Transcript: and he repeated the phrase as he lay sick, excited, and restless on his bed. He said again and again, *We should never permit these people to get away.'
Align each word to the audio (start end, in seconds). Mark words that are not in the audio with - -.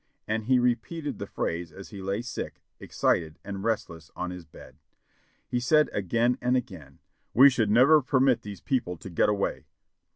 and 0.27 0.45
he 0.45 0.57
repeated 0.57 1.19
the 1.19 1.27
phrase 1.27 1.71
as 1.71 1.89
he 1.89 2.01
lay 2.01 2.23
sick, 2.23 2.63
excited, 2.79 3.37
and 3.43 3.63
restless 3.63 4.09
on 4.15 4.31
his 4.31 4.45
bed. 4.45 4.79
He 5.47 5.59
said 5.59 5.91
again 5.93 6.39
and 6.41 6.57
again, 6.57 6.97
*We 7.35 7.51
should 7.51 7.69
never 7.69 8.01
permit 8.01 8.41
these 8.41 8.61
people 8.61 8.97
to 8.97 9.11
get 9.11 9.29
away.' 9.29 9.67